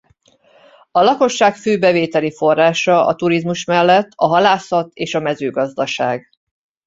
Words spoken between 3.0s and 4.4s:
a turizmus mellett a